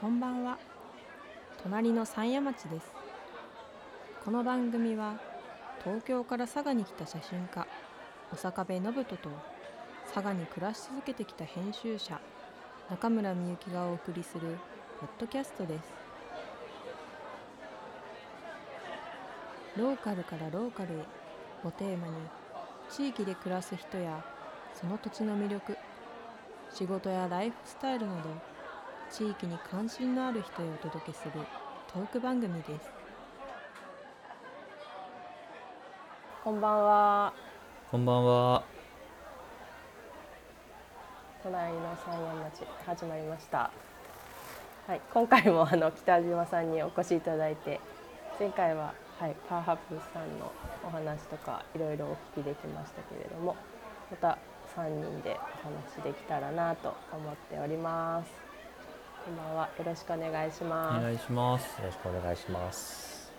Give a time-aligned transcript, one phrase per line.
[0.00, 0.56] こんばんは。
[1.62, 2.86] 隣の山谷町です。
[4.24, 5.20] この番組は
[5.84, 7.66] 東京から佐賀に来た写真家
[8.30, 9.28] 小坂部信人と
[10.06, 12.18] 佐賀に暮らし続けてきた編集者
[12.88, 14.56] 中村みゆきがお送りする
[14.98, 15.92] ポッドキャストです。
[19.76, 20.96] ローカルからローカルへ
[21.62, 22.14] をテーマに
[22.88, 24.24] 地域で暮らす人や
[24.72, 25.76] その土地の魅力
[26.72, 28.49] 仕事やライフスタイルなど
[29.10, 31.32] 地域に関心のある人へお届けする
[31.92, 32.88] トーク番組です。
[36.44, 37.32] こんばんは。
[37.90, 38.62] こんばんは。
[41.42, 43.72] 隣の山谷町始まりました。
[44.86, 47.80] はい今回もあの北島さんにお越しいただいて
[48.38, 50.52] 前回ははいパーハップさんの
[50.84, 53.56] お話とかいろいろお聞きできましたけれども
[54.08, 54.38] また
[54.76, 58.49] 3人でお話できたらなと思っております
[59.24, 61.78] こんばんはよろしくお願いしおます願いします。
[61.80, 63.30] よろしくお願いします。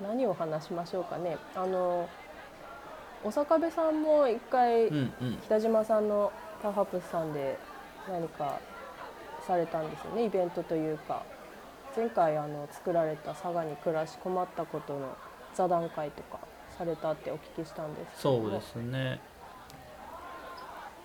[0.00, 2.08] 何を話しましょうかねあの
[3.24, 5.38] お坂部さんも一回、うんうん。
[5.44, 7.58] 北島さんのパーハップスさんで
[8.08, 8.60] 何か
[9.46, 11.24] されたんですよねイベントというか
[11.96, 15.16] 前回あの作られた佐賀に暮らし困ったことの
[15.54, 16.38] 座談会とか
[16.78, 19.20] されたってお聞きしたんですけどもそうですね。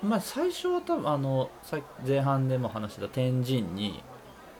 [0.01, 4.01] まあ最初は多分あのさ前半でも話した天神に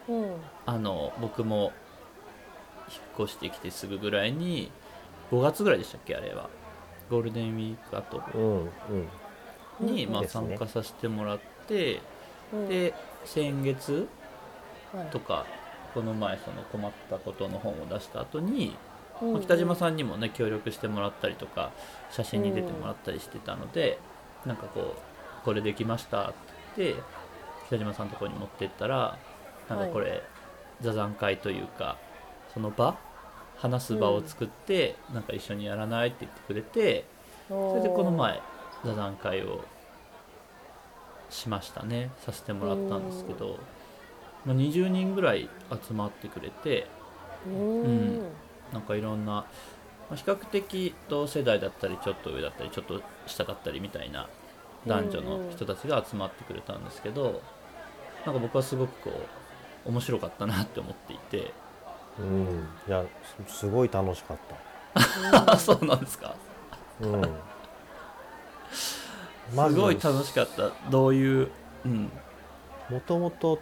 [0.10, 0.36] うん。
[0.66, 1.72] あの僕も
[2.90, 4.72] 引っ越してきてすぐぐらいに
[5.32, 6.50] 5月ぐらいでしたっけあれは。
[7.10, 8.22] ゴールデンウィーク後。
[8.36, 8.70] うん
[9.82, 9.96] うん。
[9.96, 12.02] に、まあ、参加させてもらって、
[12.52, 12.68] うん。
[12.68, 12.94] で
[13.26, 14.08] 先月
[14.94, 15.06] はい。
[15.08, 15.46] とか
[15.94, 18.76] この前その困ったことの本を出した後に
[19.22, 19.34] うん。
[19.34, 21.72] まあ北島さんにもね協力してもらったりとか
[22.10, 24.00] 写真に出てもらったりしてたので、
[24.46, 25.02] なんかこう
[25.44, 26.36] 「これできました」って
[26.78, 27.04] 言って
[27.68, 29.18] 北島さんのところに持ってったら
[29.70, 30.24] なんかこれ、
[30.82, 31.98] 座談会というか
[32.54, 32.98] その場
[33.58, 37.06] 話す場を作って、なんか一緒にやらないって言ってくれて
[37.50, 38.42] それでこの前
[38.86, 39.64] 座談会を
[41.30, 42.12] しましたね。
[42.26, 43.60] させてもらったんですけど、
[44.46, 45.50] まあ、20人ぐらい
[45.88, 46.88] 集まってくれて。
[47.46, 48.22] うんうん。
[48.74, 49.46] なんかいろんな、ま
[50.12, 54.28] あ比較的同世代だったりちょっと上だったりちょっと下だったりみたいな
[54.86, 57.42] 男女の人たちが集まってくれたんですけど、
[58.26, 59.22] なんか僕はすごくこ
[59.86, 61.54] う面白かったなって思っていて
[62.20, 62.68] うん。
[62.88, 63.04] いや、
[63.48, 64.38] すすごい楽しかっ
[65.48, 66.36] あそうなんですか？
[67.02, 67.08] た。
[67.08, 67.24] うん。
[68.72, 71.52] すごい楽しかった どういう？
[71.86, 72.12] うん
[72.90, 73.60] もともと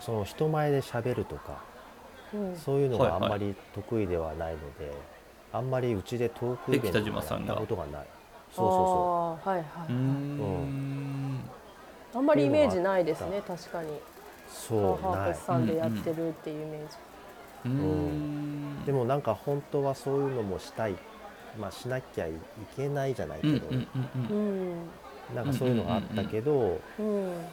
[0.00, 1.58] その人前で喋るとか
[2.32, 4.92] うんそういうのがあんはいはいまり得意ではないので、
[5.52, 8.06] あんまりうちでトークイベントで北島さんがやったことがない。
[8.54, 8.76] そうそ
[9.44, 11.40] あーはいはうーい、ん。
[12.14, 13.88] あんまりイメージないですね確かに。
[13.90, 13.92] う
[14.50, 15.02] そう。
[15.02, 15.44] ハップス。
[15.44, 16.96] さんでやってるっていうイメージ、
[17.66, 17.70] うー
[18.82, 18.84] ん。
[18.86, 20.94] でもなんか本当はそういうのもしたい。
[21.60, 22.30] まあしなきゃい
[22.76, 24.76] けないじゃないけど、うんうんうんううん。
[24.76, 27.44] んなんかそういうのがあったけど、うん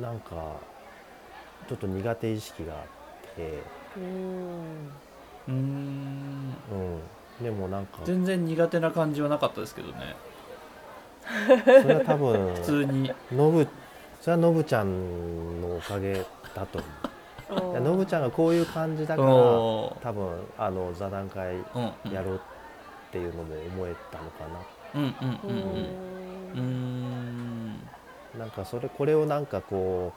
[0.00, 0.56] なんか
[1.68, 2.80] ちょっと苦手意識があっ
[3.36, 3.62] て、
[3.96, 4.02] うん。
[5.48, 6.54] うーん。
[6.72, 7.00] うん、
[7.40, 10.14] でもなんか全然苦手な感じはなかったですけどね。
[11.82, 13.10] それは多分普通に。
[13.32, 13.66] のぶ
[14.20, 17.72] それはのぶちゃんのおかげだと思う。
[17.72, 21.64] いやのぶちゃんがこういう感じだから多分あの座談会
[22.10, 22.38] やろうっ
[23.10, 24.46] ていうのも思えたのか
[24.94, 26.12] うんうんううんうん。
[26.52, 27.72] うーん。
[28.38, 30.12] ななんかそれこれをなんかこ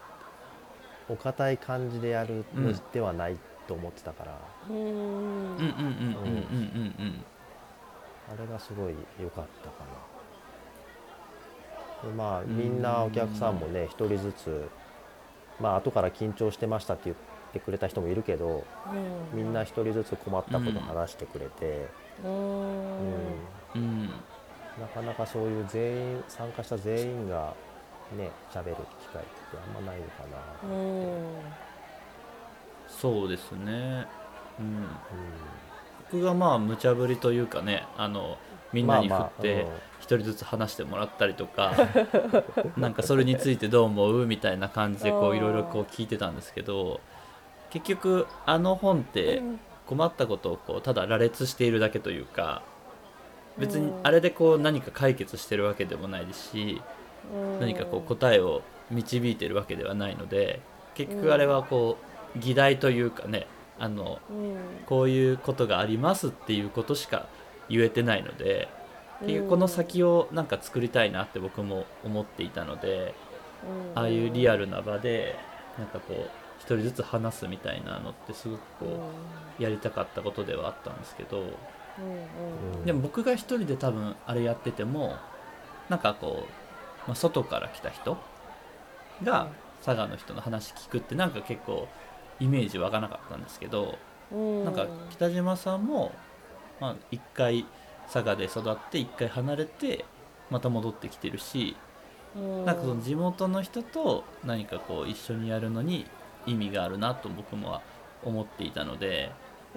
[1.09, 3.37] うお堅い感じでやるのではない
[3.67, 4.37] と思ってたから、
[4.69, 4.75] うん。
[4.75, 7.23] うんうんうんうんうんうん
[8.27, 9.85] あれがすごい良かったか
[12.03, 12.09] な。
[12.09, 14.67] でまあみんなお客さんもね一人ずつ
[15.59, 17.17] まあ後から緊張してましたって言っ
[17.53, 18.65] てくれた人もいるけど
[19.33, 21.85] みんな一人ずつ困ったこと話してくれて、
[22.23, 22.27] う
[23.77, 24.09] ん。
[24.79, 27.53] なかなかそういう全員参加した全員が
[28.17, 30.37] ね喋る機会ってあんまないのかな。
[30.69, 31.74] うん
[32.99, 34.05] そうですね。
[34.59, 34.65] うん。
[34.65, 34.87] うん
[36.11, 38.37] 僕がまあ無茶ぶりというかねあの
[38.71, 39.69] みんなに振ってうん。
[40.05, 41.73] 一人ずつ話してもらったりとか
[42.77, 46.99] なんかそれについてどう思うみたいな感じでこういろいろこう聞いてたんですけど
[47.71, 49.41] 結局あの本って
[49.87, 52.61] 困ったことをこうただ羅列しているだけというか
[53.57, 56.83] 別にあれでこう何か解決してるわけでもないですし
[57.59, 58.61] 何かこう答えを
[58.91, 60.59] 導いてるわけではないので
[60.93, 63.47] 結局あれはこう議題というかね
[63.79, 64.55] あのうん。
[64.85, 67.27] こういうことがありますっていうことしか
[67.69, 68.67] 言えてないので
[69.21, 73.13] 結局この先をなんか作りたいなって僕も思っていたので
[73.95, 75.35] ああいうリアルな場で
[75.77, 76.29] なんかこう
[76.59, 78.85] 人ずつ話すみたいなのってすごくこ
[79.59, 81.45] うやりたかったことではあったんですけどうん
[82.77, 82.85] うん。
[82.85, 85.15] でも僕が一人で多分あれやってても
[85.89, 88.17] なんかこう、まあ、外から来た人
[89.23, 89.49] が
[89.83, 91.87] 佐賀の人の話聞くってなんか結構
[92.39, 93.97] イメージ湧かなかったんですけど
[94.31, 94.65] うん。
[94.65, 96.11] なんか北島さんも、
[96.79, 97.65] まあ、一回
[98.11, 100.05] 佐賀で育って一回離れて
[100.49, 101.75] また戻ってきてるし
[102.35, 102.65] うん。
[102.65, 106.05] なんかその地元の人と何かこう一緒にやるのに
[106.45, 107.81] 意味があるなと僕も
[108.23, 109.31] 思っていたので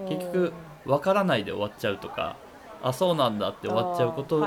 [0.09, 0.53] 結局
[0.85, 2.37] 分からないで終わっちゃうとか
[2.83, 4.47] あそうなんだって終わっちゃうこと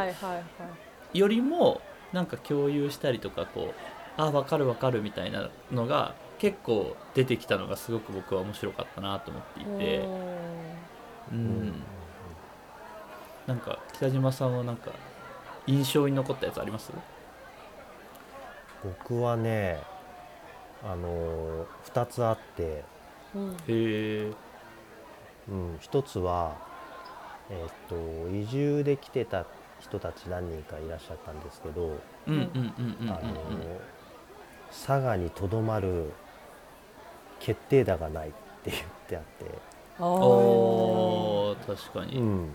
[1.13, 1.81] よりも
[2.13, 3.73] なんか共有したりとかこ
[4.17, 10.05] うあ分かる分かるみたいなのが結構出てきたのがすごく僕は面白かったなと思っていて。
[11.31, 11.83] うん。
[13.45, 14.91] なんか北島さんはなんか
[15.67, 16.91] 印象に残ったやつあります？
[18.83, 19.79] 僕はね
[20.83, 22.83] あの2つあって、
[23.35, 23.51] うん。
[23.51, 24.31] へえ
[25.49, 26.55] うん、1つは、
[27.51, 27.95] えっと
[28.35, 29.45] 移住で来てた
[29.79, 31.97] 人たち何人かいらっしゃったんですけど、
[32.27, 33.21] うんうんうんうんうんあの
[34.69, 36.13] 佐賀にとどまる
[37.41, 38.31] 決定打がないっ
[38.63, 39.45] て言ってあって、
[39.99, 40.01] あ
[41.65, 42.19] 確かに。
[42.19, 42.47] うん、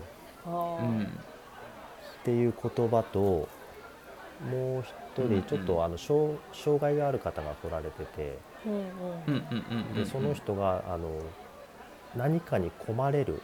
[1.03, 3.19] っていう言葉と
[4.49, 4.83] もう
[5.17, 8.37] 一人ちょっとあの障障害がある方が来られてて。
[8.65, 8.81] うんうん。
[8.81, 11.21] うんうんうんでその人があの
[12.15, 13.41] 何かに困れる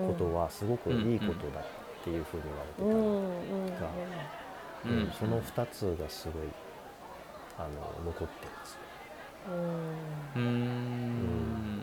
[0.00, 1.64] うんことはすごくいいことだっ
[2.04, 3.68] ていうふうに言われてたのうんうんうん
[4.84, 5.06] うん。
[5.06, 6.48] うんその2つがすごい
[7.58, 8.85] あの残ってます
[9.46, 9.52] うん。
[10.34, 11.78] うーん。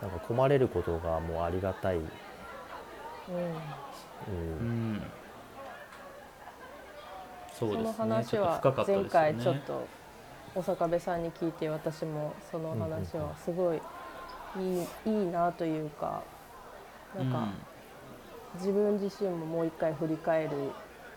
[0.00, 2.04] なんか困れることがもうありがたい、うん。
[4.28, 4.62] うんう
[4.94, 5.02] ん
[7.58, 9.88] そのですね話ちょっとは深かったですよ前回ねちょっと
[10.54, 13.80] 小坂部さんに聞いて私もその話はすごいい
[15.06, 16.22] いいいなというか
[17.16, 17.48] なんか
[18.54, 20.50] 自分自身ももう一回振り返る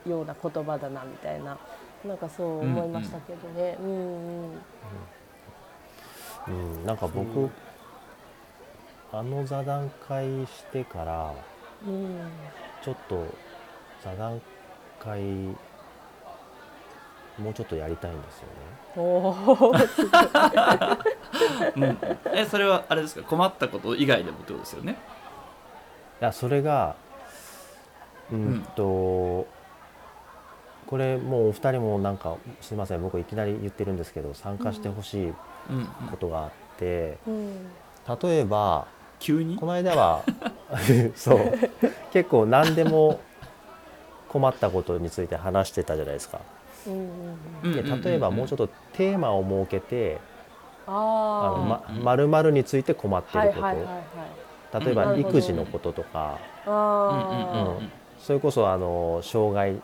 [0.10, 1.58] ような言葉だなみたいな
[2.06, 3.78] なんかそう思いましたけどね。
[3.82, 4.62] うんうんうん、
[6.86, 7.26] なんかそう。
[7.26, 7.50] 僕
[9.12, 11.34] あの座談会してから
[11.88, 12.20] うん。
[12.84, 13.26] ちょっと
[14.04, 14.42] 座談
[15.00, 15.22] 会
[17.38, 18.54] もうちょっとやりたいんですよね。
[18.98, 20.98] おー
[21.76, 21.98] うんうん。
[22.34, 23.24] えそれはあれですか？
[23.24, 24.98] 困ったこと以外でもってことですよね？
[26.22, 26.96] いやそれが
[28.32, 29.48] うんと、
[30.90, 35.34] これもうお二人もなんかすいません僕いきなり言ってるんですけど参加してほしい
[36.10, 37.68] ことがあって、うん。
[38.24, 38.88] 例えば
[39.20, 39.56] 急に？
[39.56, 40.24] この間は
[41.16, 41.40] そう
[42.12, 43.20] 結構何でも
[44.30, 46.40] 困ったことについて話してたじゃないですか。
[47.64, 50.20] で例えばもうちょっとテーマを設けて
[50.88, 51.98] あの、あまうん。
[51.98, 53.62] うん〇〇について困ってあるこ
[54.74, 57.92] と、例えば育児のこととか、うんうんあうん。
[58.18, 59.80] それこそあの障害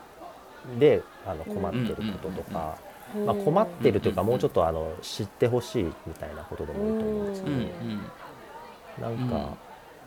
[0.80, 7.70] であの困ってることとか、ーまあ、困ってるというかうんもうちょっとあの知ってほしいみたいなことでもいいと思うんですけど、うんうん
[9.00, 9.58] なんか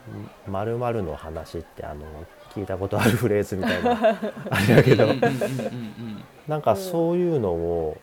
[0.49, 2.07] 「まるの話ってあの
[2.55, 3.93] 聞いたことあるフレーズみたいな
[4.51, 5.07] あれだけど。
[6.49, 7.99] なんかそういうのを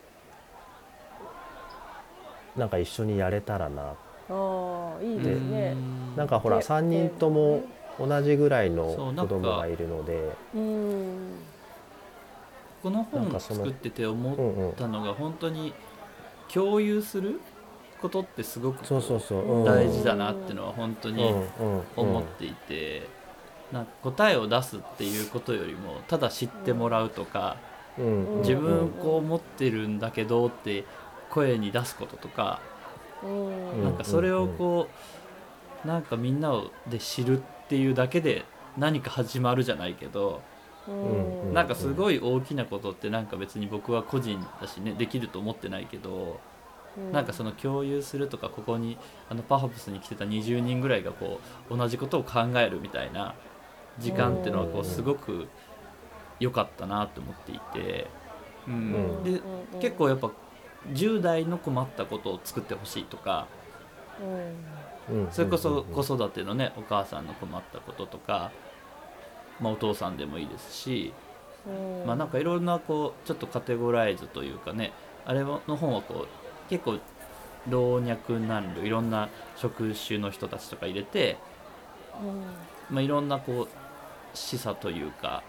[2.56, 3.94] なんか一緒にやれたらな。
[4.30, 5.72] あーいいですね。
[5.74, 5.76] う
[6.14, 6.16] ん。
[6.16, 7.62] なんかほらで3人とも
[7.98, 8.84] 同じぐらいの
[9.16, 10.30] 子供がいるので。
[10.54, 11.32] うん
[12.82, 15.72] この本を作ってて思ったのが本当に
[16.52, 17.40] 共有する
[18.00, 18.84] ことってすごく
[19.64, 21.34] 大事だなっていうのは本当に
[21.96, 23.08] 思っていて
[23.72, 27.56] なんか答えを出すっていうことよりもただ知ってもらうとか
[28.40, 30.84] 自分こう思ってるんだけどって
[31.30, 32.60] 声に出すこととか
[33.22, 33.84] うん。
[33.84, 34.88] なんかそれをこ
[35.84, 36.52] うなんかみんな
[36.88, 38.44] で知るっていうだけで
[38.76, 40.42] 何か始まるじゃないけど
[40.88, 46.38] うんなんかすごい大きなことってなんか別に僕は個人だしねできると思ってないけど
[47.12, 48.96] なんかその共有するとかここに
[49.28, 51.40] あのパフォプスに来てた20人ぐらいがこ
[51.70, 53.34] う同じことを考えるみたいな
[53.98, 55.48] 時間っていうのはこうんうすごく
[56.40, 58.06] 良かったなと思っていて、
[58.66, 58.74] うん。
[58.74, 58.76] う
[59.20, 59.24] ん。
[59.24, 59.40] で
[59.80, 60.30] 結構やっぱ
[60.92, 63.46] 10代の困ったことを作ってほしいとか
[65.10, 65.28] うん。
[65.30, 68.52] それこそ子そ育てのねお母さんの困ったこととか、
[69.60, 71.12] まあ、お父さんでもいいですし、
[72.06, 74.92] まあなんかいろんなこうちょっとカテゴライズというかね
[75.24, 76.28] あれの本はこう
[76.70, 76.98] 結構
[77.68, 81.36] 老若男女いろんな職種の人たちとか入れて、
[82.90, 83.68] まあ、いろんなこう
[84.36, 85.42] 示唆というか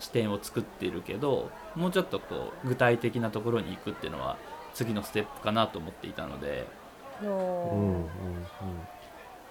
[0.00, 4.36] 視点を作っているけどもうちょっとこう具体的なところに行くっていうのは
[4.74, 6.66] 次のステップかなと思っていたので、
[7.22, 7.28] おう。
[7.28, 8.08] んうんーうん。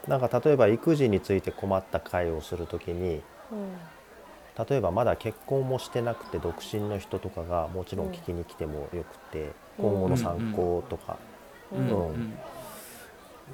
[0.07, 3.77] なんか例えば育児について困った会をするときにうん
[4.57, 9.43] 例えばまだ結婚もしてなくて独身の人とかがもちろん聞きに来てもよくて、
[9.79, 9.91] うん。
[9.91, 11.17] 今後の参考とか、
[11.71, 12.09] うん。
[12.09, 12.33] うん。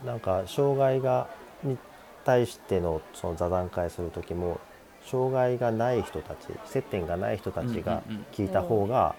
[0.05, 1.27] なんか障害が
[1.63, 1.77] に
[2.25, 4.59] 対してのその座談会する時も
[5.05, 8.25] 障害がない人たち接点がない人たちがうんうんうん。
[8.33, 9.15] 聞いた方が、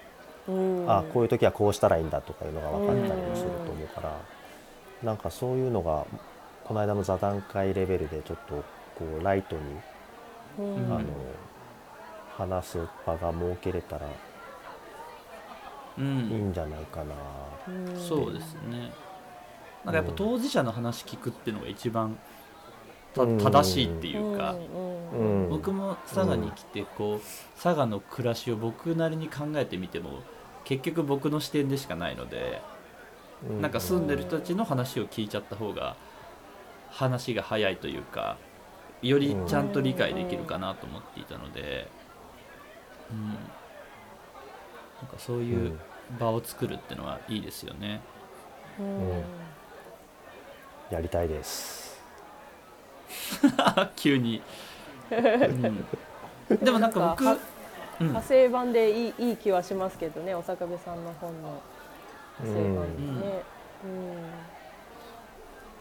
[0.48, 0.90] うん。
[0.90, 4.12] あこういう時はこうしたらいいんだとかいうのが分かったりもすると思うから、
[5.02, 6.06] なんかそういうのが
[6.64, 8.64] この間の座談会レベルでちょっと
[8.98, 9.62] こうライトに、
[10.58, 10.92] うん。
[10.92, 11.02] あの
[12.38, 17.14] 話す場が設けれたらういいんんじゃないかな。
[17.66, 18.92] うんそうですね。
[19.84, 22.16] なんかやっぱ当事者の話聞くっていうのが一番
[23.12, 23.38] たうん。
[23.38, 24.54] 正しいっていうか、
[25.12, 25.42] うん。
[25.42, 25.50] うん。
[25.50, 27.20] 僕も佐賀に来てこう
[27.60, 30.22] 佐賀の暮らしを僕なりに考えてみても
[30.64, 32.62] 結局僕の視点でしかないので
[33.48, 35.96] うなんか住んでる人たちの話を聞いちゃった方が
[36.90, 38.36] 話が早いというか
[39.02, 41.88] よりちゃんと理解できるかなと思っていたので、
[43.10, 43.38] うん、なん
[45.10, 45.78] かそういう
[46.18, 48.00] 場を作るってのはいいですよね。
[48.78, 49.22] うん。
[50.90, 52.00] やりたいです。
[53.96, 54.42] 急に、
[55.10, 57.24] うん、でもなんか僕、
[58.00, 61.60] 派生版でいいいい気はしますけどね、お坂部さんの本の。
[62.40, 63.42] 派生版でね。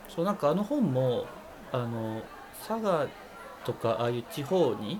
[0.10, 1.26] そうなんかあの本も
[1.72, 2.22] あの
[2.68, 3.08] 佐賀
[3.64, 5.00] とかああいう地方に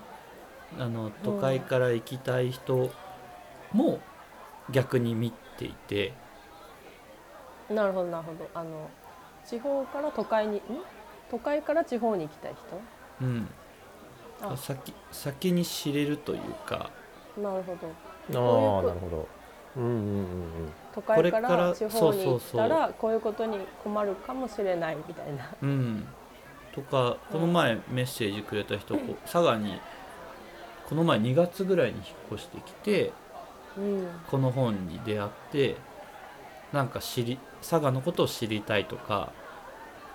[0.80, 2.90] あの都会から行きたい人
[3.72, 4.00] も
[4.70, 6.10] 逆に見ていて、
[7.70, 8.50] うんなるほどなるほど。
[8.54, 8.90] あの
[9.46, 10.62] 地方から都会に、ん？
[11.30, 12.56] 都会から地方に行きたい
[13.22, 13.48] うん、
[14.40, 14.54] 人？
[14.54, 16.90] あ、先先に知れるというか
[17.38, 17.88] なるほど。
[18.40, 19.28] ああなるほど。
[19.76, 19.94] うんうんう
[20.24, 20.28] ん
[20.96, 25.54] 都会かこれからら地方に行っそうそうたらこういうことに困るかもしれないみたいな。
[25.62, 26.08] うん、
[26.74, 29.80] とかこの前メッセージくれた人こう佐賀に
[30.88, 33.14] この前2月ぐらいに引っ越してきて
[33.78, 34.08] うん。
[34.30, 35.76] この本に出会って
[36.74, 39.32] なんか知り佐賀のことを知りたいとか、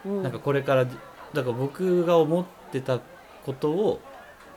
[0.04, 0.22] うん。
[0.22, 0.96] なんかこれからだか
[1.34, 3.00] ら僕が思ってた
[3.44, 4.00] ことを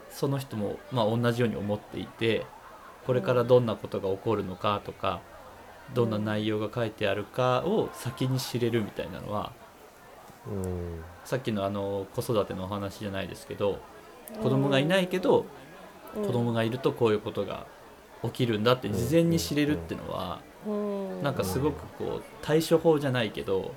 [0.09, 2.45] その人もまあ同じように思っていて
[3.05, 5.21] これからどんなことが起こるのかとか
[5.93, 9.51] どんな内容が書いてあるかを先に知れるみたいなのは
[10.47, 13.79] うんうんさっきのあの子育てのお話じゃないですけど
[14.41, 15.45] 子供がいないけどうん
[16.21, 17.65] 子供がいるとこういうことが
[18.23, 21.23] 起きるんだって事前に知れるっていうのはうん。
[21.23, 23.71] なんかすごくこう対処法じゃないけど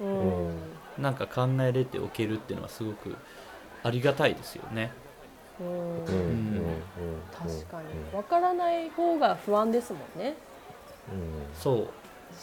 [0.00, 1.02] うん。
[1.02, 3.14] なんか考えれておけるっていうのはすごく
[3.82, 4.90] ありがたいですよね。
[5.60, 5.66] うん。
[5.66, 6.02] うん。
[6.02, 6.66] うん。
[6.66, 6.80] うん。
[7.32, 8.16] 確かに。
[8.16, 10.34] わからない方が不安ですもんね。
[11.62, 11.88] そう、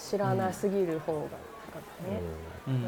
[0.09, 2.21] 知らなすぎる方がね、
[2.67, 2.73] うん。
[2.75, 2.87] うん。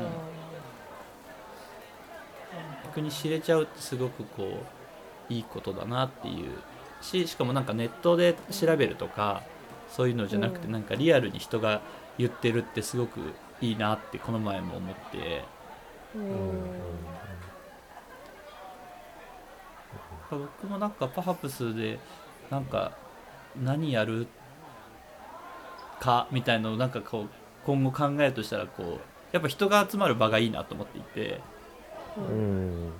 [2.83, 4.84] 逆に知れちゃうってすごくこう
[5.29, 6.51] いいことだなっていう。
[7.01, 9.43] ししかもなんかネットで調べるとか
[9.89, 10.73] そういうのじゃなくてうん。
[10.73, 11.81] なんかリアルに人が
[12.17, 13.19] 言ってるってすごく
[13.61, 15.43] いいなってこの前も思って。
[16.15, 16.75] うん。
[20.31, 21.99] 僕もなんかパハプスで
[22.49, 22.97] なんか
[23.61, 24.27] 何やる
[25.99, 27.29] かみたいなのをなんかこう
[27.65, 28.99] 今後考えるとしたらこう
[29.31, 31.41] やっぱ人が集まる場がいいなと思っていて。
[32.17, 32.93] うん。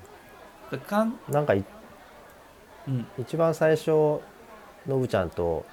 [0.88, 1.64] かん、なんかい
[2.88, 4.22] うん、一番最初の
[5.00, 5.66] ぶちゃんと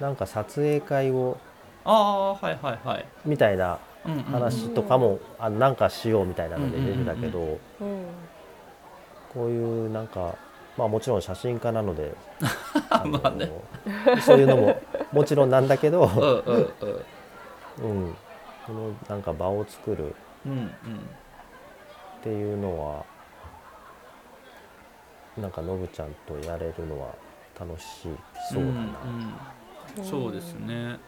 [0.00, 1.38] なんか撮影会を
[1.84, 4.22] ああはいはいはい、みたいなうんうんうん。
[4.24, 8.06] 話とかも、あなんかしようみたいなので出てたけど、うん。
[9.34, 10.36] こういうなんか
[10.78, 12.14] まあもちろん写真家なので
[12.90, 13.50] まあね。
[14.22, 14.80] そういうのも
[15.12, 18.04] もちろんなんだけど、 うんうんうん。
[18.06, 18.16] うん、
[18.66, 20.12] このなんか場を作るっ
[22.22, 23.04] ていうのは
[25.38, 27.14] なんかのぶちゃんとやれるのは
[27.58, 27.84] 楽し
[28.52, 28.70] そうだな。
[28.70, 29.34] ん
[29.98, 30.04] うん。
[30.04, 30.98] そうですね。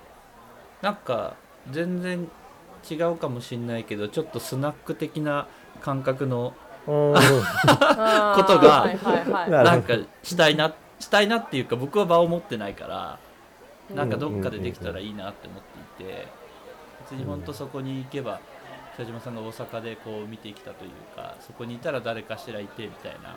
[0.82, 1.36] なんか
[1.70, 2.28] 全然
[2.88, 5.48] 違うかもしんないけどちょっとスナック的な
[5.80, 6.54] 感覚の
[6.86, 7.14] こ
[8.46, 8.86] とが
[9.48, 13.18] なんかしたいなしたいなっていうか僕は場を持ってないから
[13.90, 15.62] うんなんかどっかでできたらいいなって思っ
[15.96, 16.26] ていて
[17.02, 18.40] 別に本当そこに行けば
[18.94, 23.36] 北島さんが大阪でこう見てきたというかそこにいたら誰かしらいてみたいなうん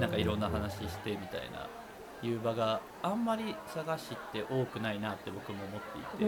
[0.00, 1.68] なんかいろんな話してみたいな
[2.22, 6.24] いう場があんまり探しって多くないなって僕も思っていて、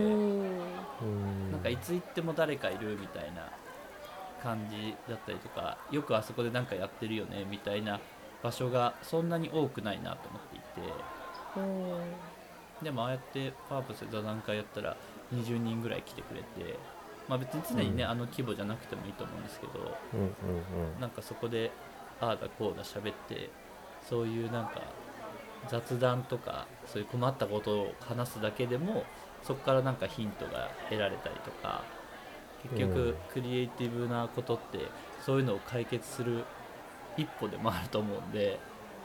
[1.52, 3.50] なんかいつ行っても誰かいるみたいな
[4.42, 8.00] 感じだったりとかよくあそこで何かやってるよねみたいな
[8.42, 10.92] 場所がそんなに多くないなと思っていて。
[11.56, 12.30] うん
[12.82, 14.96] でもああやってパープスで座談会やったら
[15.34, 16.78] 20人ぐらい来てくれて。
[17.28, 18.10] まあ、別に常にね、うん。
[18.10, 19.96] あの規模じゃなくてもいいと思うんですけど。
[20.98, 21.70] なんかそこで
[22.20, 23.50] ああだこうだ喋って
[24.08, 24.82] そういうなんか
[25.68, 29.04] 雑談とかそういう困ったことを話すだけでも
[29.42, 31.82] そこからなんかヒントが得られたりとか
[32.62, 33.14] 結局うん。
[33.32, 34.78] クリエイティブなことって
[35.24, 36.44] そういうのを解決する
[37.16, 38.58] 一歩でもあると思うんで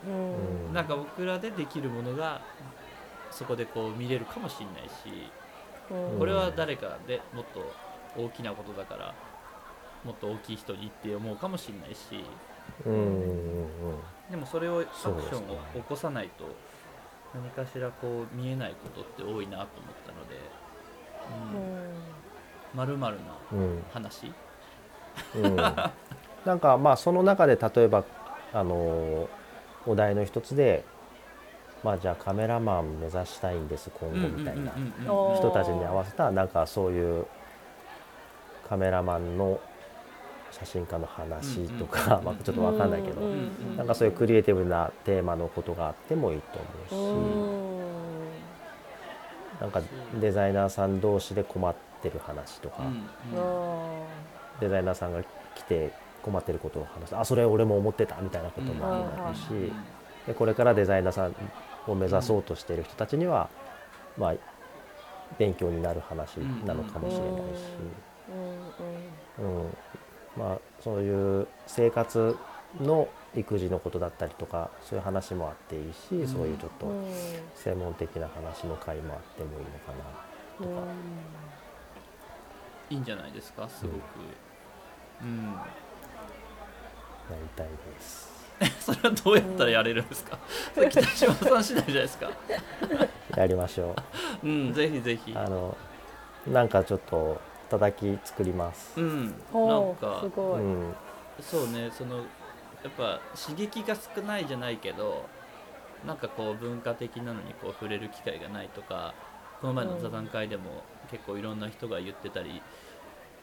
[0.06, 0.68] うん。
[0.68, 2.42] うんなんか僕らでできるものが
[3.32, 5.32] そこでこう見れるかもしれないし
[5.90, 6.20] うん。
[6.20, 7.74] これは誰かでもっと
[8.18, 9.14] 大きなことだから
[10.04, 12.24] もっと大きい人にって思うかもしれないし
[14.30, 15.20] でもそれをアクションを
[15.76, 16.46] 起こさないと
[17.34, 20.36] 何かしらこう見えないことって多いなと思ったので
[22.74, 23.84] まるまるなうん。
[23.92, 24.32] 話
[25.36, 25.56] うん。
[26.46, 28.04] なんかまあその中で例えば
[28.54, 29.30] あの
[29.86, 30.84] お題の一つで
[31.84, 34.72] まあじゃあカメラマン目指したいんです今後みたいな
[35.36, 37.26] 人たちに合わせたなんかそういう
[38.68, 39.60] カメラマンの
[40.58, 43.22] 写真家の話とか、うんまあちょっとわかんないけど、
[43.76, 46.60] なんかそういうクリエイティブなテーマのことがあってもいいと
[46.94, 47.26] う思う
[49.58, 49.82] し、んなんか
[50.20, 52.78] デザイナーさん同士で困ってる話とか、
[54.62, 55.92] デザイナーさんが来て
[56.24, 57.18] 困ってることを話す。
[57.18, 59.72] あそれ俺も思ってたみたいなこともあるし、うん
[60.26, 61.36] でこれからデザイナーさん
[61.86, 63.48] を目指そうとしている人たちには、
[64.18, 64.34] まあ
[65.38, 67.62] 勉強になる話なのかもしれないし、
[69.40, 69.66] うん
[70.38, 72.36] まあ、そういう生活
[72.82, 76.28] の育児のことだったりとかそういう話もあっていいし、うん。
[76.28, 77.06] そういうちょっとうん。
[77.06, 77.14] うん
[77.56, 80.88] 専門的な話の回もあってもいいのかなとか、
[82.90, 83.68] いいんじゃないですか？
[83.70, 83.96] すごく。
[85.24, 85.46] うん。
[85.54, 85.66] や
[87.32, 88.34] りたいです。
[88.80, 90.38] それはどうやったらやれるんですか、
[90.74, 92.30] そ れ北島さん次第じゃないですか？
[93.38, 93.96] やりましょ
[94.44, 94.48] う。
[94.48, 95.34] うんぜひぜひ。
[95.36, 95.76] あの
[96.48, 99.00] なんかちょっと叩き作ります。
[99.00, 99.04] う。
[99.04, 99.26] ん。
[99.28, 100.96] なんかすごい、うん。
[101.42, 102.24] そうねそのや
[102.90, 105.26] っぱ刺激が少ないじゃないけど
[106.06, 109.14] なんかこう文化的なのにこう触れる機会がないとか
[109.60, 112.62] この前の座談会でも結構いろんな人が言ってたり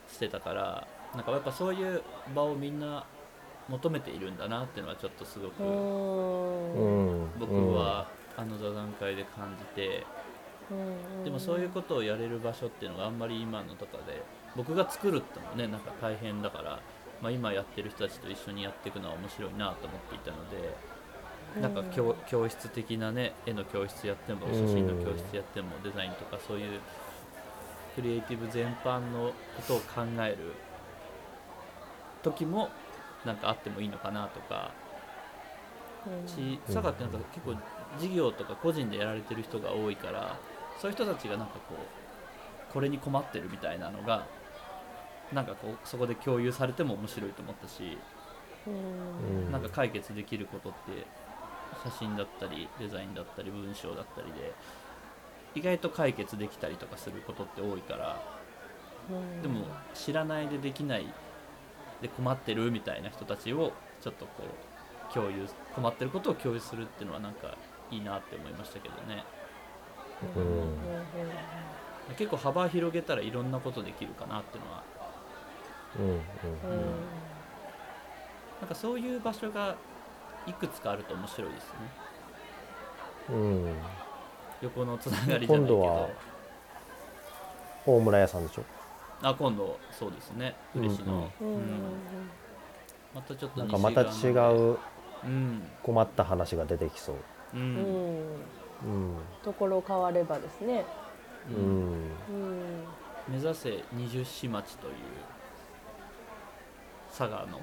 [0.09, 2.03] してたからなんかやっぱそういう
[2.35, 3.05] 場をみんな
[3.69, 5.63] 求めているんだなっていうのはちょっとすごく
[7.39, 10.22] 僕はあの座談会で感じてうん
[11.25, 14.23] でもそういうことをやれる場所っていうのがあんまり今のとかで
[14.57, 16.81] 僕が作るってのもねなんか大変だから、
[17.21, 20.75] まあ、今やってる人たちと一緒にやっていくのは面白いなと思っていたので
[21.61, 26.81] なんか教教室的なね絵の教室やっても写真の教室やってもデザインとかそういう
[27.95, 30.53] クリエイティブ全般のことを考える
[32.23, 32.71] 時も
[33.27, 34.73] なんかあってもいいのかなとか。
[36.27, 37.55] し佐賀ってなんか結構
[37.99, 40.37] 事業とか個人でやられてる人が多いから
[40.83, 44.27] そういう人たちがなんかこうこれに困ってるみたいなのが
[45.33, 47.97] なんかこうそこで共有されても面白いと思ったし、
[48.67, 49.47] うん。
[49.47, 51.07] うんなんか解決できることって
[51.85, 54.53] 写真だったりデザインだったり文章だったりで
[55.55, 58.21] 意外と解決できたりとかすることって多いから
[59.41, 61.07] でも知らないでできない
[62.01, 64.33] で困ってるみたいな人たちをちょっとこ
[65.11, 67.57] う共有困ってることを共有するっていうのはなんか
[67.91, 69.23] いいなって思いましたけどね
[70.37, 72.15] うん。
[72.17, 74.83] 結構幅広げたらいろんなことできるかなっていうのは。
[75.99, 76.21] うんうん
[78.61, 79.75] なんかそういう場所が
[80.47, 81.71] いくつかあると面白いですね。
[83.31, 83.75] うん。
[84.61, 86.09] 横のつながりじゃないけ今度は
[87.85, 88.63] ど大村屋さんでしょ？
[89.23, 90.55] あ今度そうですね。
[90.77, 91.61] 嬉しいの、うんうん。
[93.15, 94.79] またちょっとなんかまた違う
[95.25, 95.69] うん。
[95.83, 97.17] 困った話が出てきそう。
[97.55, 97.77] ううんん。
[97.77, 98.25] うん
[99.43, 100.85] ところ変わればですね。
[101.51, 101.91] ううん。
[101.91, 102.85] んうん。
[103.29, 104.95] 目指せ二十四町という
[107.09, 107.61] 佐賀の。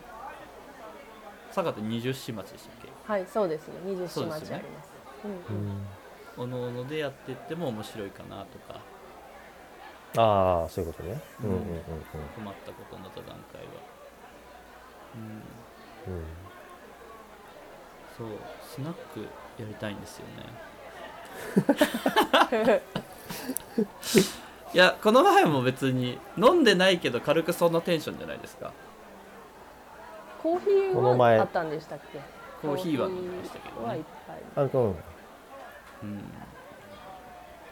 [1.48, 3.12] 佐賀って二十四町でしたっけ？
[3.12, 3.74] はいそうですね。
[3.86, 4.64] 二十四そうですよね。
[4.64, 4.90] 町あります
[5.26, 5.70] ううん。
[5.70, 5.88] ん
[6.38, 8.80] おのおのでやっていっても面白いかなとか。
[10.18, 11.22] ああそういうことね。
[11.44, 11.50] うん。
[11.50, 11.64] うんうん
[12.36, 13.70] 困ったことの座談会は。
[15.16, 16.14] うん。
[16.14, 16.24] うん。
[18.18, 18.28] そう。
[18.64, 19.22] スナック
[19.62, 20.44] やりたいんですよね
[24.74, 28.72] いやこの前も別に飲んでないけど軽くそんなテンションじゃないですか。
[30.44, 32.20] コーヒーこの前はあったんでしたっけ？
[32.62, 33.82] コーヒーは飲みましたけどね。
[33.82, 34.36] コーヒーはいっぱい。
[34.56, 34.66] あう。
[34.66, 34.70] ん
[36.04, 36.24] うん。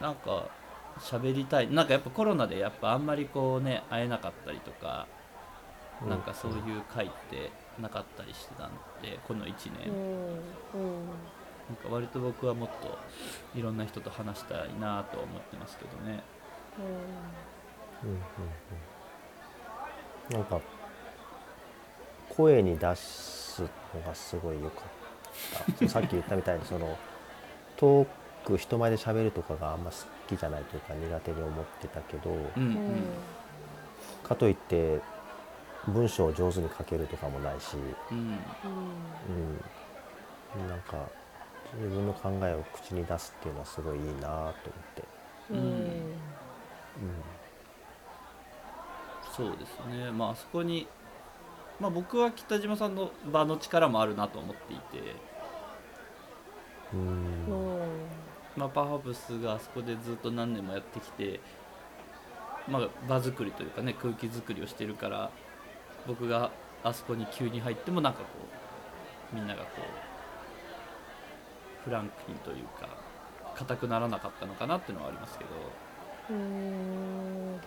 [0.02, 0.44] なんか
[1.00, 1.72] 喋りたい。
[1.72, 5.06] なんかやっぱコロナでやっぱあんまりこうね会えなかったりとか、
[6.02, 6.10] うん。
[6.10, 6.60] なんかそういう
[6.94, 9.94] 会ってなかったりしてたんでこの1年、うん。
[9.94, 10.02] うん
[11.70, 12.98] なんか割と僕はもっと
[13.58, 16.24] いろんな人と話したいなとは思ってますけどね。
[18.04, 18.20] うんうん
[20.32, 20.60] なんか
[22.30, 23.70] 声に出すの
[24.06, 25.90] がすごい良かった。
[25.90, 26.98] さっき言ったみたいにその
[27.78, 28.06] 遠
[28.46, 33.04] く人前で喋るとかがあんま好きじゃないというか苦手に思ってたけど、うんううんん
[34.24, 35.00] かといって
[35.88, 37.78] 文章を上手に書けるとかもないし、
[38.12, 38.38] うん。
[40.58, 40.98] うん、なんか
[41.72, 45.08] 自分の考えを口に出すっていうのはすごいいいなと思って、
[45.50, 46.18] うん。
[46.98, 47.24] うん。
[49.22, 50.12] そうですね。
[50.12, 50.92] まああそこに
[51.80, 55.24] まあ僕は北島さんの場の力もあるなと思っていて。
[56.92, 58.08] うん。
[58.56, 61.44] まあ、パワーハブスがあそこでずっと何年もやってきて、
[62.68, 65.36] まあ、場作りというかね空気作りをしてるから
[66.06, 68.56] 僕があそこに急に入ってもなんかこ
[69.32, 70.07] うみんながこう
[71.88, 72.90] フランクにというか
[73.56, 75.50] 硬くならなかったのかなっていうのはありますけど。
[76.30, 77.60] うん。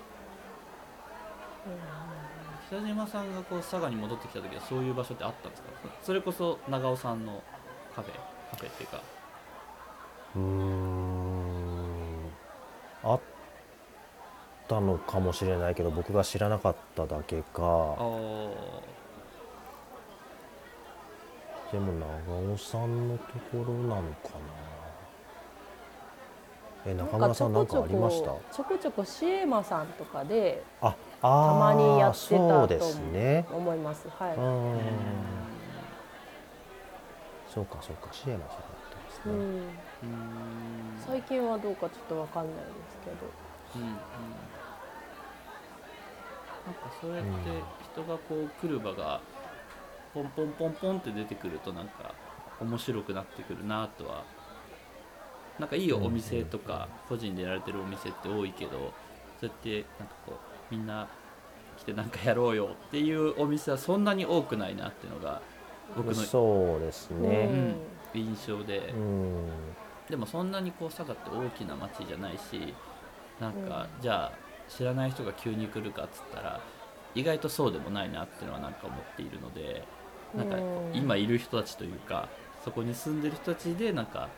[2.68, 5.68] 北島さんがこう佐賀に戻ってきた時はそういう場所ってあったんですか？
[6.02, 7.42] それこそ長尾さんの
[7.96, 8.14] カフェ？
[8.50, 9.00] カフェっていうか。
[10.36, 12.30] うーん。
[13.02, 13.20] あっ
[14.68, 18.50] たのかもしれないけど僕が知らなかっただけあかー
[21.72, 24.40] でも長尾さんのところなのかな。
[26.86, 28.30] え中村さん何かありました？
[28.52, 33.46] ちょこちょこシエマさんとかでああたまにやってたそうでとすね。
[33.52, 34.08] 思います。
[34.08, 34.34] はい。
[37.52, 39.32] そうかそうかシエマさんだったんですね、
[41.06, 43.16] 最近はどうかちょっとわかんないですけど。
[43.76, 43.88] うんうん。
[46.66, 47.30] なんかそうやって
[47.92, 49.20] 人がこう来る場が
[50.14, 52.14] ポンポンポンポンって出てくるとなんか
[52.60, 54.24] 面白くなってくるなとは
[55.58, 58.92] なんかいいお店とか個人でやられてるお店って多いけど
[59.40, 61.08] そうやってなんかこうみんな
[61.76, 65.40] 来てなんかやろうよっていうお店はそんなに多くないなっていうのが
[65.96, 67.48] 僕のそうですね。
[67.50, 67.74] うん
[68.14, 68.92] 印象で。
[68.92, 69.48] うん、
[70.08, 72.74] でもそんなにこう佐賀って大きな町じゃないし
[73.40, 74.32] なんか、じゃあ
[74.68, 76.60] 知らない人が急に来るかっつったら
[77.14, 79.84] 意外とそうでもないなっていうのはなんか思っているので
[80.36, 80.96] なんかうん。
[80.96, 82.28] 今いる人たちというか
[82.64, 84.28] そこに住んでる人たちでなんか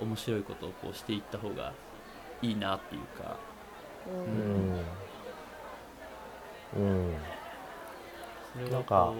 [0.00, 1.72] 面白いことをこうしていった方が
[2.42, 3.36] いいなっていうか。
[4.08, 4.72] ううん。
[4.72, 4.80] ん
[6.76, 7.14] うん。
[8.52, 9.14] それはなんかこ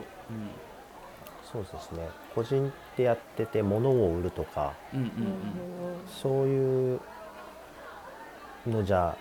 [1.52, 2.08] そうですね。
[2.34, 5.24] 個人でやってて物を売るとかう、うん、うんううん。
[5.24, 7.00] んそういう
[8.66, 9.16] のじゃ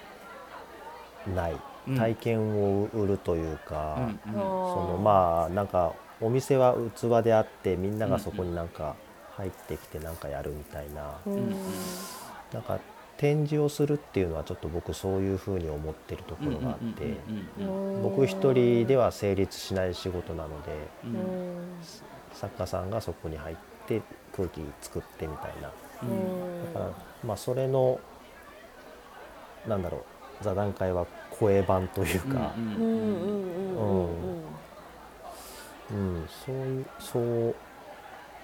[1.36, 1.56] ない。
[1.88, 1.96] うん。
[1.98, 4.74] 体験を売るというか、うんうんうん。
[4.74, 8.96] そのまあなんかお店は器であってみんながそこになんか
[9.36, 11.56] 入ってきてなんかやるみたいな、うんうん
[12.54, 12.80] なんか
[13.18, 17.16] 展示をするっていうのはちょっと僕そういうふうに思ってるところがあって、
[18.04, 20.72] 僕一人では成立しない仕事なので
[21.06, 21.14] ううん。
[21.14, 21.18] ん
[22.34, 23.56] 作家さんがそこに入っ
[23.88, 24.02] て
[24.36, 25.70] 空気作ってみたいな。
[26.04, 26.62] ううん。
[26.62, 26.92] んだから
[27.26, 28.00] まあそれの
[29.66, 30.06] なんだろ
[30.42, 33.46] う座談会は声版というか、うん
[35.92, 37.56] うんそういうそう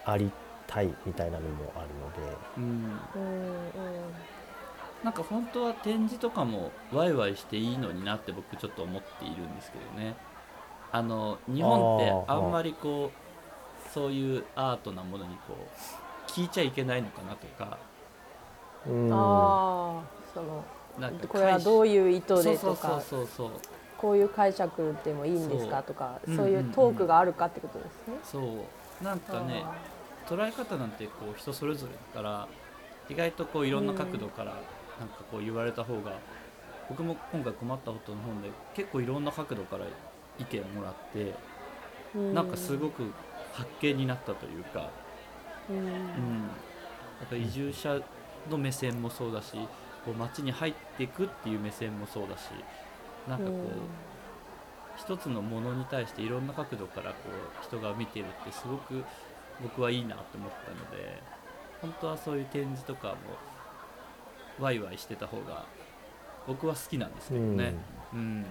[0.06, 0.32] あり
[0.67, 1.88] たいみたいなのもある
[2.58, 2.71] うんうん。
[2.75, 3.71] うん
[5.04, 10.15] なんか本当は展示とかもワイワイしていいのになって僕ちょっと思っているんですけどね。
[10.91, 17.77] あの日本ってあんまりこうそういうアートなものにこう聞いちゃいけないのかなとか。
[18.86, 20.63] ので、うん、ああその
[20.99, 23.51] なんかこれはどういう意図でそうそうとかそうそう
[24.01, 25.83] こういう解釈でもいいんですか？
[25.83, 28.13] とかうんそういうトークがあるかってことですね？
[28.23, 29.03] そう。
[29.03, 29.63] なんかね
[30.27, 32.47] 捉え方なんてこう人それぞれだから
[33.09, 34.53] 意外とこういろんな角度から
[34.99, 36.13] なんかこう言われた方が、
[36.89, 39.85] 僕も今回困ったことの本で結構いろんな角度から
[40.39, 41.33] 意見もらって
[42.15, 42.33] うん。
[42.33, 43.03] なんかすごく
[43.53, 44.89] 発見になったというか、
[45.69, 45.77] うん。
[45.77, 45.93] うん、や
[47.25, 47.99] っぱ移住者
[48.49, 49.57] の目線もそうだし
[50.05, 52.49] こう街に入っていくっていう目線もそうだし
[53.27, 53.55] なんかこう、
[54.97, 59.03] 一つのものに対していろんな角度からこう人が見てるってすごく
[59.62, 61.21] 僕はいいなと思ったので
[61.81, 63.15] 本当はそういう展示とかも
[64.60, 65.65] ワイワイしてた方が
[66.47, 67.73] 僕は好きなんですけどね。
[68.13, 68.45] うん。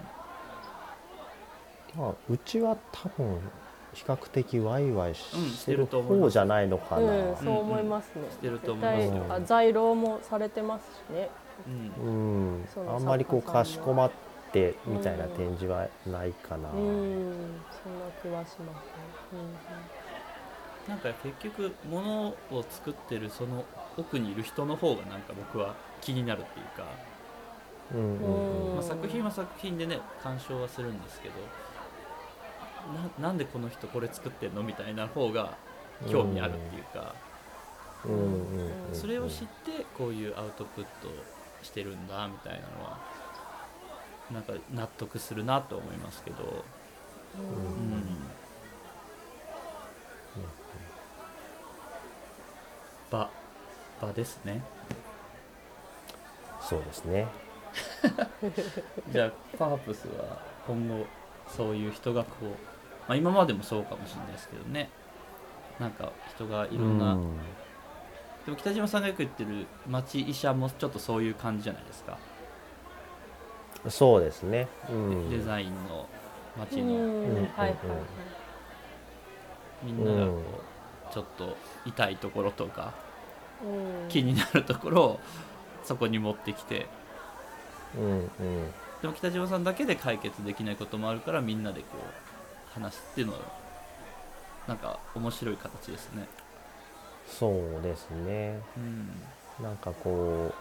[1.97, 3.41] まあ、うちは多分
[3.93, 8.23] 比較的ワイワイしてる方じゃないのかな、うん、そう思いますね。
[8.31, 9.29] してると思絶対います。
[9.31, 11.31] よあ在労もされてますしね。
[12.01, 12.65] うん。
[12.87, 12.95] うん。
[12.95, 14.11] あんまりこうかしこまっ
[14.53, 18.87] てみたいな展示はないかな、うん、そんな気はします。
[19.35, 20.01] ね。
[20.89, 22.37] なんか結局物を
[22.69, 23.65] 作ってるその
[23.97, 26.87] 奥にいる人の方がなんか僕は気になるっていうか、
[27.95, 28.69] うんうんうん。
[28.71, 31.35] うんまあ、作品は作品でね鑑賞はするんですけど
[33.21, 35.57] ななんでこの人これ作ってんのみたいな方が
[36.11, 37.15] 興味あるっていうか、
[38.05, 38.95] うんうんうん。
[38.95, 41.09] それを知ってこういうアウトプット
[41.63, 42.99] してるんだみたいなのは
[44.33, 46.65] なんか納得するなと思いますけど、
[47.37, 48.03] うん。
[53.11, 53.29] 場
[54.01, 54.63] 場ですね。
[56.61, 57.27] そうですね。
[59.13, 61.07] じゃあパープスは今後
[61.49, 62.45] そういう人がこう、
[63.09, 64.91] まあ、今までもそうかもしれないですけどね。
[65.81, 67.37] なんか人がいろんな、うん。
[68.45, 72.19] でも北島さんがよく言ってる町医者もちょっとそういう感じじゃないですか、
[73.89, 76.07] そうですね、うん、デザインの
[76.59, 77.49] 街うのん。
[77.57, 77.75] はい
[79.83, 80.33] みんながこ
[81.11, 82.93] うちょっと痛いところとか
[83.63, 84.09] うん。
[84.09, 85.21] 気になるところを
[85.85, 86.87] そこに持ってきて。
[87.97, 88.31] うんうん。
[89.03, 93.39] でも北島さんだけで解決できないこともあるからみんなでこう話すっていうのは
[94.69, 96.29] なんか面白い形ですね。
[97.27, 98.61] そうですね。
[98.77, 99.11] うん。
[99.63, 100.55] なんかこう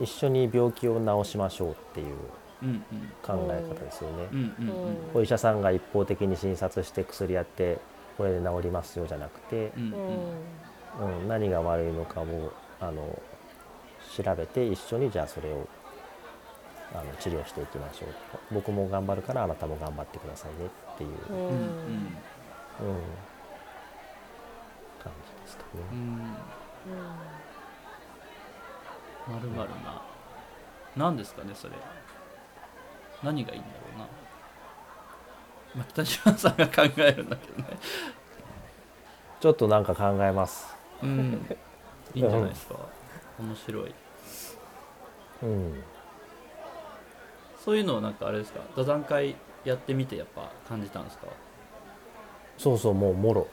[0.00, 2.16] 一緒に病気を治しましょうっていう
[3.22, 4.28] 考え方ですよね、
[5.14, 7.78] お医者さんが一方的に診察して薬やって
[8.16, 9.96] これで治りますよじゃなくて、うんう
[11.06, 11.20] ん。
[11.22, 13.18] うん、何が悪いのかをあの
[14.14, 15.66] 調べて一緒にじゃあそれを
[16.92, 18.54] あの治療していきましょう。
[18.54, 21.50] 僕も頑張るからあなたも頑張ってくださいねっていう、ううん。
[21.50, 21.60] うん
[25.02, 25.80] 感じですかね。
[25.92, 26.34] うん
[29.28, 30.02] まるまるな。
[30.96, 31.74] 何ですかねそれ。
[33.22, 34.04] 何がいいんだろうな、
[35.76, 37.78] まあ、北島さんが考えるんだけどね。
[39.40, 40.74] ちょっとなんか考えます。
[41.02, 41.46] うん。
[42.14, 42.76] いいんじゃないですか。
[43.38, 43.94] 面白い。
[45.42, 45.82] うん、
[47.64, 48.60] そういうのをなんかあれですか？
[48.76, 51.28] 座談会やってみてやっぱ感じたんですか？
[52.58, 53.46] そうそうもうもろ。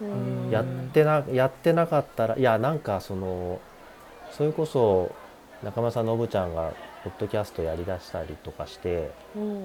[0.00, 0.50] うん。
[0.50, 3.60] やってなやってなかったらいやなんかその
[4.32, 5.12] それこそ
[5.62, 6.72] 中村さんのぶちゃんが
[7.04, 9.64] ポッドキャストやりだしたりとかしてうん。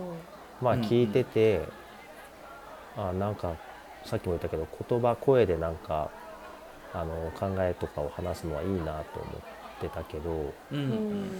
[0.62, 1.62] まあうん聞いてて、
[2.96, 3.56] あなんか
[4.06, 6.10] さっきも言ったけど言葉声でなんか
[6.94, 9.30] あの考えとかを話すのはいいなと思
[9.78, 11.32] ってたけどうんうん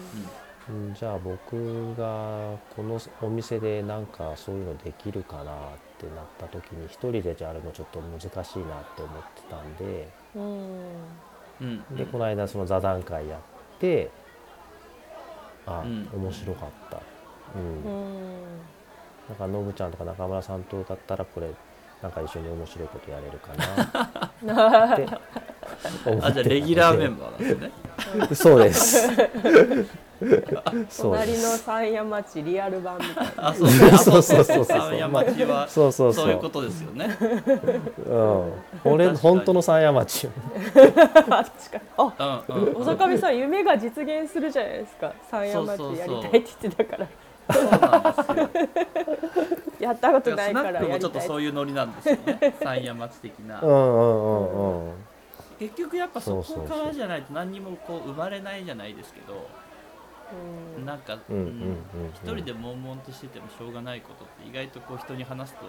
[0.70, 0.92] うん。
[0.92, 5.56] んじゃあ僕がこのお店でなんかそういうのできるかなっ
[5.98, 10.08] てなった時に一人でじゃあやるのちょっと難しいなって思ってたんで。
[11.62, 11.68] うん。
[11.68, 13.44] うんうんでこの間その座談会やっ
[13.80, 14.10] て
[15.66, 16.10] あ、うん。
[16.12, 16.98] 面白かった、
[17.56, 17.84] うん。
[17.84, 18.74] うん。
[19.28, 21.56] なんかノブちゃんとか中村さんとだったらこれ
[22.04, 24.96] なんか一緒に面白いことやれるかな。
[24.96, 25.06] って
[26.06, 28.36] 思ってあじゃあレギュラーメンバーなんですね。
[28.36, 29.08] そうです。
[30.90, 33.48] そう隣のです山谷町リアル版みたいな。
[33.48, 34.24] あそうそうそう。
[34.24, 36.26] そうそう三山町はそうそうそう。
[36.26, 37.18] そういうことですよね。
[38.06, 40.26] うん、俺本当の山谷町。
[40.26, 40.32] よ
[40.76, 41.46] 確かに。
[41.98, 45.14] あうんうん小坂部さん夢が実現するじゃないですか。
[45.32, 46.98] 山谷町やりたいって言ってたから。
[46.98, 47.08] そう
[47.50, 48.50] なんですよ。
[49.80, 50.90] やったことないスナックからやりたい。
[50.90, 52.56] もちょっとそういうノリなんですよね。
[52.64, 54.94] 三山町的なうんうんうんうん。
[55.60, 59.48] 結局やっぱそこからじゃないと何にもこう生まれないじゃないですけど
[60.78, 60.86] うん。
[60.86, 61.50] なんかうんうんうんう
[62.08, 62.10] ん。
[62.14, 65.66] 一人で悶々としててもしょうがないことって意外とこう人に話すと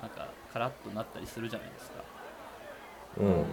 [0.00, 2.02] なんかカラッとなったりするじゃないですか。
[3.18, 3.44] うんうんうん。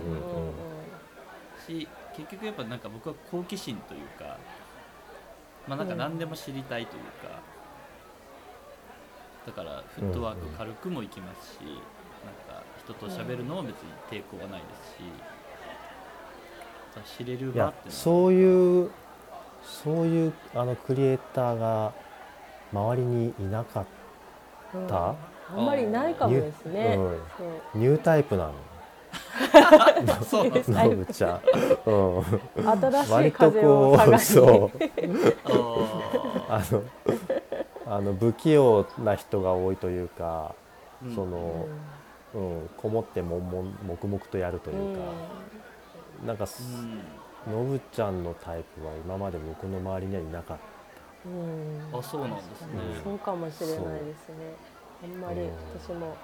[1.66, 4.38] し結局やっぱなんか僕は好奇心というか
[5.68, 7.40] まあなんか何でも知りたいというか、
[9.48, 11.66] だからフットワーク軽くもいきますし、な
[12.54, 14.66] んか人と喋るのも別に抵抗はないで
[17.06, 18.92] すし、知れるいや場ってそういう
[19.64, 21.94] そういうあのクリエイターが
[22.72, 23.86] 周りにいなかっ
[24.76, 24.88] うん。
[24.88, 25.16] た、あ
[25.56, 26.98] んまりいないかもですね。
[27.74, 27.82] うん。
[27.82, 28.54] ニュータイプなの？
[30.30, 31.42] そうなんですタイプノブちゃん、
[31.90, 34.80] うん、新しい割と風をこう探しそう。
[36.50, 36.84] あ あの
[37.88, 41.68] あの不器用な人が多いというか、ーその、
[42.34, 45.04] うん、こもってもんもん黙々とやるというか、
[46.26, 47.00] なんかうん。
[47.52, 50.58] ノブちゃんのタイプは今まで僕の周りにはいなかっ
[51.26, 52.00] うんうん。
[52.00, 52.68] あそうなんですね。
[53.04, 54.36] そうかもしれないですね。
[55.04, 55.44] あんまりう。
[55.46, 56.16] ん私も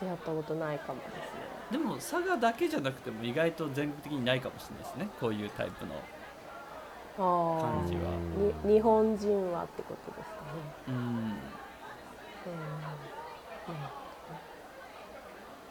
[0.00, 5.08] 出会ったことないかもですねでも佐賀だけじゃなくても意外と全国的にないかもしれないですね。
[5.20, 5.94] こういうタイプの
[7.18, 8.00] あ感じは。
[8.12, 10.42] あに日本人はってことですかね。
[10.88, 11.36] うん。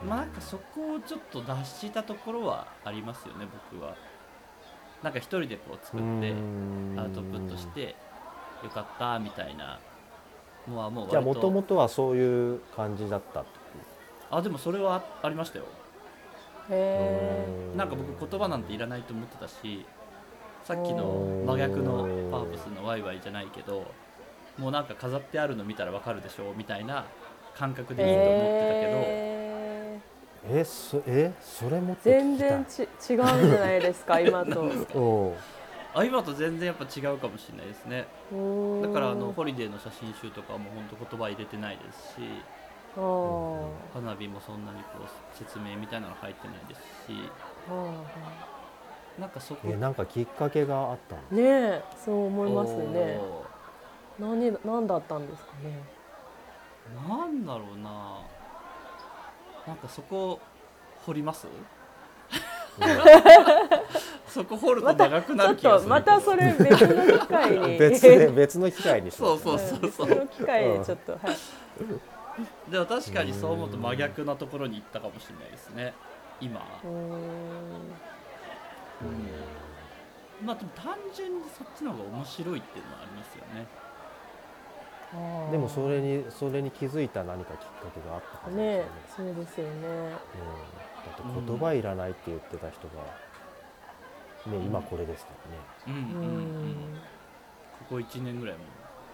[0.08, 3.96] まあなんかそこをちょっと脱したところはありますよね僕は。
[5.02, 6.96] なんか一人でこうた作ってうん。
[7.00, 7.96] アウトプットして
[8.64, 9.80] よかったみたいな
[10.68, 13.46] もうもうじゃあもともとはそういう感じだった
[14.32, 15.66] あでもそれはあありましたよ
[16.70, 19.86] なんか僕言葉なんていらないと思ってたし
[20.64, 23.86] さっきの真逆のパープスのワイワイじゃないけど
[24.58, 27.06] もうなんか飾ってあるの見たらわかるでしょみたいな
[27.56, 28.92] 感覚えでいいと思ってたけ
[30.52, 35.34] ど、えそえそれも全然ち違うんじゃないですか 今と。
[35.94, 38.06] あ今と全然やっぱ違うかもしれないですね。
[38.82, 42.22] だだからあのホリデーの写真集とかも本当言葉入れてないですし
[42.96, 47.30] 花火もそんなにこう説明みたいなの入ってないですし。
[49.20, 51.42] なんかそこえなんかきっかけがあったの？
[51.42, 53.18] ねえそう思いますね。
[53.18, 53.46] お
[54.22, 55.80] 何何だったんですかね？
[57.06, 58.20] ーなんだろうな。
[59.68, 60.40] なんかそこ
[61.06, 61.48] 掘ります？
[64.28, 65.84] そこ掘ると長くなる気がする。
[65.84, 67.78] とまたそれ別の機会に。
[67.80, 70.08] 別で別の機会にしそうそうそうそう。
[70.08, 71.22] 別の機会でちょっとはい
[72.70, 75.94] でも確かにそう思うと真逆なところに行ったかもしれないですね。
[76.42, 76.60] 今。
[76.84, 76.94] うーん。
[80.44, 83.66] まあでも単純にそっちの方が面白いっていうのはありますよね。
[85.52, 89.72] でもそれにそれに気づいた何かきっかけがあったかもしれないねそうですよね。
[89.72, 90.18] うん、だ
[91.40, 95.32] って言葉いらないって言ってた人が、ね、今これですか
[95.88, 96.00] らね。
[96.00, 96.28] ううんうん。
[96.28, 96.72] うん。
[96.72, 96.76] ん
[97.80, 98.64] ここ1年ぐらいも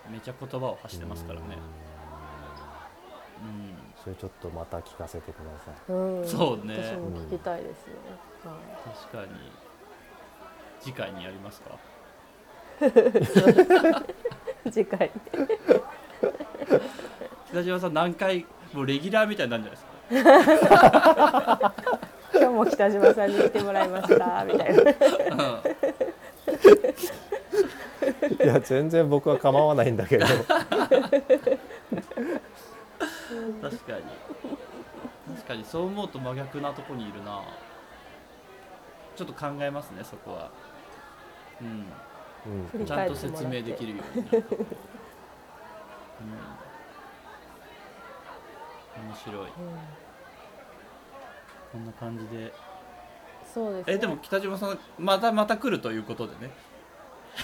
[0.10, 1.46] めちゃ言葉を発してますからね。
[1.86, 1.91] うん
[4.04, 5.76] それちょっとまた聞かせてください。
[5.94, 6.28] うん。
[6.28, 6.74] そうね。
[6.76, 7.88] 私も聞きたいです。
[7.88, 7.94] ね、
[8.46, 8.54] は
[9.12, 9.52] 確かに。
[10.80, 11.76] 次回にやりますか？
[14.66, 15.12] い、 次回。
[17.50, 21.74] 北島さん何回もうレギュラーみたいになるんじゃないですか？
[22.34, 24.44] 今日も北島さんに来てもらいました。
[24.46, 25.62] みたいな。
[28.44, 30.26] いや全然僕は構わないんだけど。
[33.92, 35.36] 確かに。
[35.36, 37.42] 確かにそう思うと真逆なとこにいるな。
[39.16, 40.52] ちょっと考えますねそこは。
[41.62, 41.86] うん。
[42.72, 44.34] 振りちゃんと説明できるように、うん、
[49.08, 49.42] 面白い。
[49.42, 49.50] うん。
[51.72, 52.54] こんな感じで。
[53.54, 56.52] そうです、ね、えでも北島さんまたまた来るということでね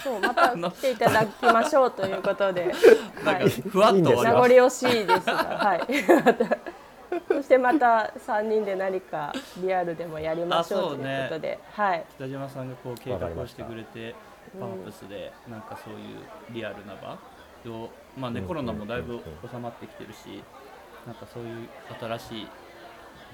[0.02, 2.66] そうまた来ていただきましょうということで、
[3.24, 5.80] なんかはい、ふわっと名残惜しいですが、はい、
[7.28, 14.14] そしてまた三人で何かリアルでもやりましょうということで、はい、北島さんがこう計画をしてくれて
[14.54, 16.00] うんパープスでなんかそういう
[16.50, 17.18] リアルな場
[17.70, 18.46] をまあねうん。
[18.46, 19.20] コロナもだいぶうん。
[19.50, 20.42] 収まってきてるし
[21.06, 21.68] なんかそういう
[22.00, 22.48] 新しい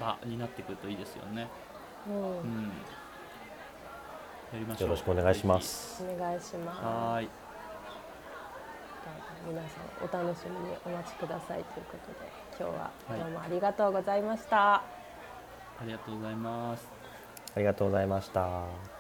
[0.01, 1.49] 場になってくるといいですよね。
[2.09, 2.15] うん。
[2.15, 2.63] うん。
[2.67, 2.71] や
[4.59, 6.03] りましょうよろしくお願いします。
[6.03, 6.81] お願いします。
[6.83, 7.29] はーい
[9.47, 14.75] 皆さんお楽しみにお待ちくださいということで、今日ははいどうもありがとうございました。
[14.77, 14.83] あ
[15.85, 16.87] りがとうございます
[17.57, 18.94] ありがとうございました。